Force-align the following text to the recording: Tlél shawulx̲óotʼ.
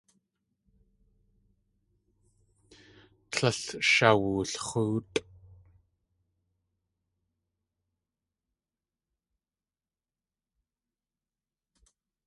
Tlél 3.31 3.61
shawulx̲óotʼ. 3.91 5.15